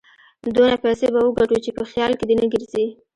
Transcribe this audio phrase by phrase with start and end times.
[0.55, 2.85] دونه پيسې به وګټو چې په خيال کې دې نه ګرځي.